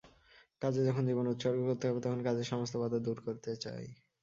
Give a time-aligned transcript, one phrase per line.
[0.61, 3.85] কাজে যখন জীবন উৎসর্গ করতে হবে তখন কাজের সমস্ত বাধা দূর করতে চাই।